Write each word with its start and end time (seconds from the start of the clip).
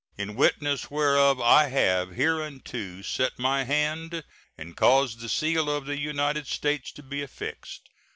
In 0.17 0.33
witness 0.35 0.89
whereof 0.89 1.39
I 1.39 1.67
have 1.67 2.09
hereunto 2.15 3.03
set 3.03 3.37
my 3.37 3.65
hand 3.65 4.23
and 4.57 4.75
caused 4.75 5.19
the 5.19 5.29
seal 5.29 5.69
of 5.69 5.85
the 5.85 5.99
United 5.99 6.47
States 6.47 6.91
to 6.93 7.03
be 7.03 7.21
affixed. 7.21 7.87